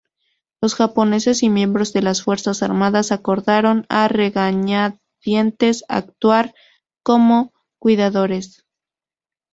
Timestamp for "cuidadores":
7.77-8.65